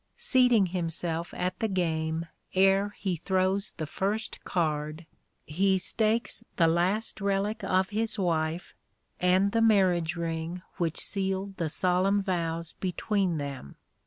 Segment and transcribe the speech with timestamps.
[0.17, 5.05] Seating himself at the game ere he throws the first card,
[5.45, 8.73] he stakes the last relic of his wife,
[9.19, 13.75] and the marriage ring which sealed the solemn vows between them.